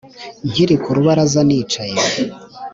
[0.49, 1.97] nkiri ku rubaraza nicaye;